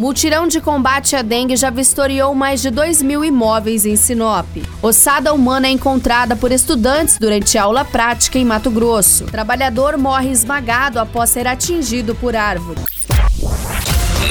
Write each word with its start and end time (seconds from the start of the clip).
Mutirão 0.00 0.48
de 0.48 0.62
combate 0.62 1.14
à 1.14 1.20
dengue 1.20 1.54
já 1.56 1.68
vistoriou 1.68 2.34
mais 2.34 2.62
de 2.62 2.70
2 2.70 3.02
mil 3.02 3.22
imóveis 3.22 3.84
em 3.84 3.96
Sinop. 3.96 4.46
Ossada 4.80 5.34
humana 5.34 5.66
é 5.66 5.70
encontrada 5.70 6.34
por 6.34 6.50
estudantes 6.50 7.18
durante 7.18 7.58
aula 7.58 7.84
prática 7.84 8.38
em 8.38 8.44
Mato 8.46 8.70
Grosso. 8.70 9.26
Trabalhador 9.26 9.98
morre 9.98 10.30
esmagado 10.30 10.98
após 10.98 11.28
ser 11.28 11.46
atingido 11.46 12.14
por 12.14 12.34
árvore. 12.34 12.80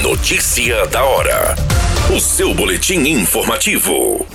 Notícia 0.02 0.88
da 0.88 1.04
hora. 1.04 1.54
O 2.12 2.18
seu 2.18 2.52
boletim 2.52 3.02
informativo. 3.06 4.26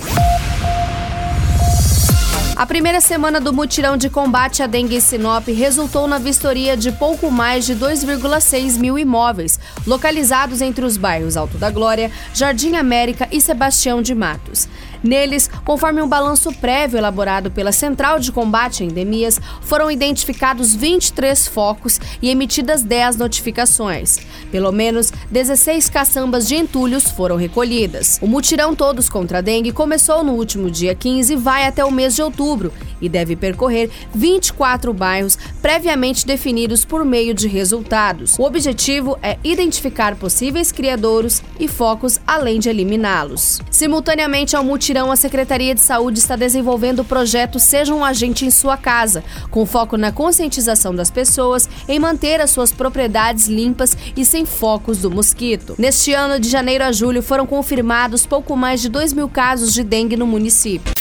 A 2.56 2.64
primeira 2.64 3.02
semana 3.02 3.38
do 3.38 3.52
mutirão 3.52 3.98
de 3.98 4.08
combate 4.08 4.62
à 4.62 4.66
dengue 4.66 4.96
em 4.96 5.00
Sinop 5.00 5.46
resultou 5.46 6.08
na 6.08 6.16
vistoria 6.16 6.74
de 6.74 6.90
pouco 6.90 7.30
mais 7.30 7.66
de 7.66 7.76
2,6 7.76 8.78
mil 8.78 8.98
imóveis, 8.98 9.60
localizados 9.86 10.62
entre 10.62 10.82
os 10.82 10.96
bairros 10.96 11.36
Alto 11.36 11.58
da 11.58 11.70
Glória, 11.70 12.10
Jardim 12.32 12.76
América 12.76 13.28
e 13.30 13.42
Sebastião 13.42 14.00
de 14.00 14.14
Matos. 14.14 14.66
Neles, 15.02 15.50
conforme 15.64 16.02
um 16.02 16.08
balanço 16.08 16.52
prévio 16.52 16.98
elaborado 16.98 17.50
pela 17.50 17.72
Central 17.72 18.18
de 18.18 18.32
Combate 18.32 18.82
a 18.82 18.86
Endemias, 18.86 19.40
foram 19.62 19.90
identificados 19.90 20.74
23 20.74 21.46
focos 21.48 22.00
e 22.22 22.30
emitidas 22.30 22.82
10 22.82 23.16
notificações. 23.16 24.18
Pelo 24.50 24.72
menos 24.72 25.12
16 25.30 25.88
caçambas 25.90 26.46
de 26.46 26.56
entulhos 26.56 27.10
foram 27.10 27.36
recolhidas. 27.36 28.18
O 28.22 28.26
mutirão 28.26 28.74
Todos 28.74 29.08
contra 29.08 29.38
a 29.38 29.40
Dengue 29.40 29.72
começou 29.72 30.22
no 30.22 30.32
último 30.32 30.70
dia 30.70 30.94
15 30.94 31.32
e 31.32 31.36
vai 31.36 31.66
até 31.66 31.84
o 31.84 31.90
mês 31.90 32.14
de 32.14 32.22
outubro 32.22 32.72
e 33.00 33.08
deve 33.08 33.36
percorrer 33.36 33.90
24 34.14 34.92
bairros 34.92 35.38
previamente 35.60 36.26
definidos 36.26 36.84
por 36.84 37.04
meio 37.04 37.34
de 37.34 37.48
resultados. 37.48 38.38
O 38.38 38.44
objetivo 38.44 39.18
é 39.22 39.38
identificar 39.44 40.16
possíveis 40.16 40.72
criadouros 40.72 41.42
e 41.58 41.68
focos, 41.68 42.20
além 42.26 42.58
de 42.58 42.68
eliminá-los. 42.68 43.60
Simultaneamente 43.70 44.56
ao 44.56 44.64
mutirão, 44.64 45.12
a 45.12 45.16
Secretaria 45.16 45.74
de 45.74 45.80
Saúde 45.80 46.18
está 46.18 46.36
desenvolvendo 46.36 47.00
o 47.00 47.04
projeto 47.04 47.58
Seja 47.58 47.94
um 47.94 48.04
Agente 48.04 48.44
em 48.44 48.50
Sua 48.50 48.76
Casa, 48.76 49.22
com 49.50 49.64
foco 49.64 49.96
na 49.96 50.10
conscientização 50.10 50.94
das 50.94 51.10
pessoas 51.10 51.68
em 51.88 51.98
manter 51.98 52.40
as 52.40 52.50
suas 52.50 52.72
propriedades 52.72 53.46
limpas 53.46 53.96
e 54.16 54.24
sem 54.24 54.44
focos 54.44 54.98
do 54.98 55.10
mosquito. 55.10 55.74
Neste 55.78 56.12
ano, 56.12 56.40
de 56.40 56.48
janeiro 56.48 56.84
a 56.84 56.92
julho, 56.92 57.22
foram 57.22 57.46
confirmados 57.46 58.26
pouco 58.26 58.56
mais 58.56 58.80
de 58.80 58.88
2 58.88 59.12
mil 59.12 59.28
casos 59.28 59.72
de 59.72 59.84
dengue 59.84 60.16
no 60.16 60.26
município. 60.26 60.94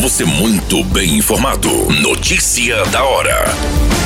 Você 0.00 0.24
muito 0.24 0.84
bem 0.84 1.16
informado. 1.16 1.70
Notícia 2.02 2.84
da 2.86 3.02
hora 3.04 4.03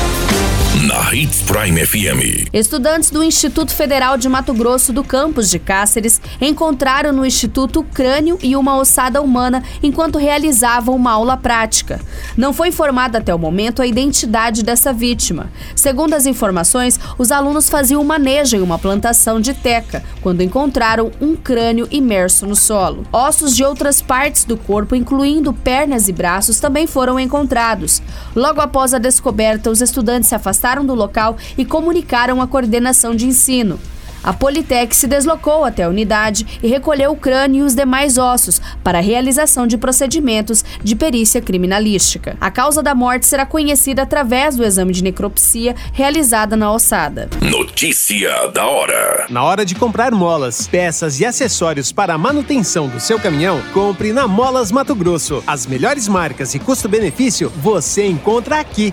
na 0.76 1.14
Hits 1.14 1.42
Prime 1.42 1.84
FM. 1.84 2.48
Estudantes 2.52 3.10
do 3.10 3.24
Instituto 3.24 3.74
Federal 3.74 4.18
de 4.18 4.28
Mato 4.28 4.52
Grosso 4.52 4.92
do 4.92 5.02
campus 5.02 5.48
de 5.50 5.58
Cáceres 5.58 6.20
encontraram 6.40 7.10
no 7.10 7.24
instituto 7.24 7.82
crânio 7.82 8.38
e 8.42 8.54
uma 8.54 8.76
ossada 8.76 9.22
humana 9.22 9.62
enquanto 9.82 10.18
realizavam 10.18 10.94
uma 10.94 11.12
aula 11.12 11.36
prática. 11.38 12.00
Não 12.36 12.52
foi 12.52 12.68
informada 12.68 13.18
até 13.18 13.34
o 13.34 13.38
momento 13.38 13.80
a 13.80 13.86
identidade 13.86 14.62
dessa 14.62 14.92
vítima. 14.92 15.50
Segundo 15.74 16.12
as 16.14 16.26
informações, 16.26 17.00
os 17.16 17.32
alunos 17.32 17.70
faziam 17.70 18.04
manejo 18.04 18.56
em 18.56 18.60
uma 18.60 18.78
plantação 18.78 19.40
de 19.40 19.54
teca 19.54 20.04
quando 20.20 20.42
encontraram 20.42 21.10
um 21.20 21.34
crânio 21.34 21.88
imerso 21.90 22.46
no 22.46 22.54
solo. 22.54 23.06
Ossos 23.10 23.56
de 23.56 23.64
outras 23.64 24.02
partes 24.02 24.44
do 24.44 24.56
corpo, 24.56 24.94
incluindo 24.94 25.52
pernas 25.52 26.08
e 26.08 26.12
braços, 26.12 26.60
também 26.60 26.86
foram 26.86 27.18
encontrados. 27.18 28.02
Logo 28.36 28.60
após 28.60 28.92
a 28.92 28.98
descoberta, 28.98 29.70
os 29.70 29.80
estudantes 29.80 30.28
se 30.28 30.34
afastaram 30.34 30.57
afastaram 30.58 30.84
do 30.84 30.94
local 30.94 31.36
e 31.56 31.64
comunicaram 31.64 32.42
à 32.42 32.46
coordenação 32.46 33.14
de 33.14 33.26
ensino. 33.26 33.78
A 34.20 34.32
Politec 34.32 34.94
se 34.96 35.06
deslocou 35.06 35.64
até 35.64 35.84
a 35.84 35.88
unidade 35.88 36.58
e 36.60 36.66
recolheu 36.66 37.12
o 37.12 37.16
crânio 37.16 37.62
e 37.62 37.62
os 37.62 37.72
demais 37.72 38.18
ossos 38.18 38.60
para 38.82 38.98
a 38.98 39.00
realização 39.00 39.64
de 39.64 39.78
procedimentos 39.78 40.64
de 40.82 40.96
perícia 40.96 41.40
criminalística. 41.40 42.36
A 42.40 42.50
causa 42.50 42.82
da 42.82 42.96
morte 42.96 43.26
será 43.26 43.46
conhecida 43.46 44.02
através 44.02 44.56
do 44.56 44.64
exame 44.64 44.92
de 44.92 45.04
necropsia 45.04 45.76
realizada 45.92 46.56
na 46.56 46.72
ossada. 46.72 47.30
Notícia 47.40 48.48
da 48.48 48.66
hora. 48.66 49.26
Na 49.30 49.44
hora 49.44 49.64
de 49.64 49.76
comprar 49.76 50.10
molas, 50.10 50.66
peças 50.66 51.20
e 51.20 51.24
acessórios 51.24 51.92
para 51.92 52.14
a 52.14 52.18
manutenção 52.18 52.88
do 52.88 52.98
seu 52.98 53.20
caminhão, 53.20 53.62
compre 53.72 54.12
na 54.12 54.26
Molas 54.26 54.72
Mato 54.72 54.96
Grosso. 54.96 55.44
As 55.46 55.64
melhores 55.64 56.08
marcas 56.08 56.56
e 56.56 56.58
custo-benefício 56.58 57.52
você 57.62 58.04
encontra 58.04 58.58
aqui. 58.58 58.92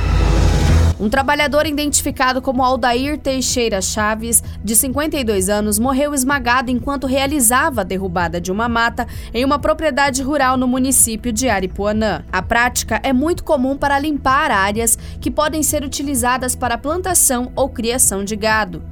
Um 1.01 1.09
trabalhador 1.09 1.65
identificado 1.65 2.43
como 2.43 2.63
Aldair 2.63 3.17
Teixeira 3.17 3.81
Chaves, 3.81 4.43
de 4.63 4.75
52 4.75 5.49
anos, 5.49 5.79
morreu 5.79 6.13
esmagado 6.13 6.69
enquanto 6.69 7.07
realizava 7.07 7.81
a 7.81 7.83
derrubada 7.83 8.39
de 8.39 8.51
uma 8.51 8.69
mata 8.69 9.07
em 9.33 9.43
uma 9.43 9.57
propriedade 9.57 10.21
rural 10.21 10.57
no 10.57 10.67
município 10.67 11.33
de 11.33 11.49
Aripuanã. 11.49 12.23
A 12.31 12.43
prática 12.43 13.01
é 13.01 13.11
muito 13.11 13.43
comum 13.43 13.75
para 13.75 13.97
limpar 13.97 14.51
áreas 14.51 14.95
que 15.19 15.31
podem 15.31 15.63
ser 15.63 15.83
utilizadas 15.83 16.55
para 16.55 16.77
plantação 16.77 17.51
ou 17.55 17.67
criação 17.67 18.23
de 18.23 18.35
gado. 18.35 18.83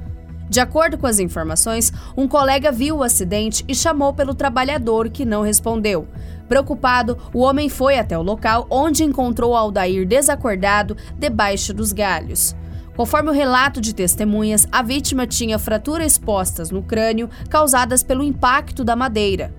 De 0.48 0.58
acordo 0.58 0.98
com 0.98 1.06
as 1.06 1.20
informações, 1.20 1.92
um 2.16 2.26
colega 2.26 2.72
viu 2.72 2.96
o 2.96 3.02
acidente 3.04 3.64
e 3.68 3.74
chamou 3.74 4.12
pelo 4.12 4.34
trabalhador 4.34 5.08
que 5.08 5.24
não 5.24 5.42
respondeu. 5.42 6.08
Preocupado, 6.50 7.16
o 7.32 7.42
homem 7.42 7.68
foi 7.68 7.96
até 7.96 8.18
o 8.18 8.22
local 8.22 8.66
onde 8.68 9.04
encontrou 9.04 9.54
Aldair 9.54 10.04
desacordado 10.04 10.96
debaixo 11.16 11.72
dos 11.72 11.92
galhos. 11.92 12.56
Conforme 12.96 13.30
o 13.30 13.32
relato 13.32 13.80
de 13.80 13.94
testemunhas, 13.94 14.66
a 14.72 14.82
vítima 14.82 15.28
tinha 15.28 15.60
fraturas 15.60 16.10
expostas 16.10 16.72
no 16.72 16.82
crânio 16.82 17.30
causadas 17.48 18.02
pelo 18.02 18.24
impacto 18.24 18.82
da 18.82 18.96
madeira. 18.96 19.54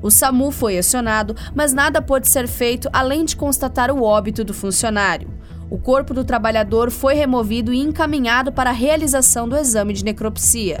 O 0.00 0.10
SAMU 0.10 0.50
foi 0.50 0.78
acionado, 0.78 1.36
mas 1.54 1.74
nada 1.74 2.00
pôde 2.00 2.26
ser 2.26 2.48
feito 2.48 2.88
além 2.90 3.26
de 3.26 3.36
constatar 3.36 3.90
o 3.90 4.02
óbito 4.02 4.42
do 4.42 4.54
funcionário. 4.54 5.28
O 5.68 5.78
corpo 5.78 6.14
do 6.14 6.24
trabalhador 6.24 6.90
foi 6.90 7.12
removido 7.12 7.70
e 7.70 7.78
encaminhado 7.78 8.50
para 8.50 8.70
a 8.70 8.72
realização 8.72 9.46
do 9.46 9.58
exame 9.58 9.92
de 9.92 10.02
necropsia. 10.02 10.80